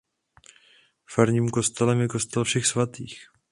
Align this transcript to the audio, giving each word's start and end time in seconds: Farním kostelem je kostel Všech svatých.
Farním 1.09 1.49
kostelem 1.49 2.01
je 2.01 2.07
kostel 2.07 2.43
Všech 2.43 2.65
svatých. 2.67 3.27